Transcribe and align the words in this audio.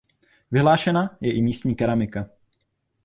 Vyhlášená 0.51 1.17
je 1.21 1.33
i 1.35 1.41
místní 1.41 1.75
keramika. 1.75 2.29